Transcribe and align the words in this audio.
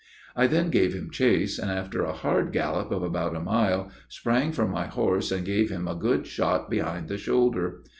I 0.35 0.47
then 0.47 0.71
gave 0.71 0.95
him 0.95 1.11
chase, 1.11 1.59
and, 1.59 1.69
after 1.69 2.01
a 2.03 2.11
hard 2.11 2.51
gallop 2.51 2.89
of 2.89 3.03
about 3.03 3.35
a 3.35 3.39
mile, 3.39 3.91
sprang 4.09 4.51
from 4.51 4.71
my 4.71 4.87
horse 4.87 5.31
and 5.31 5.45
gave 5.45 5.69
him 5.69 5.87
a 5.87 5.93
good 5.93 6.25
shot 6.25 6.71
behind 6.71 7.07
the 7.07 7.19
shoulder. 7.19 7.83